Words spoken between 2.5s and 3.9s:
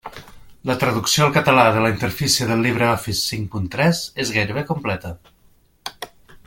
del LibreOffice cinc punt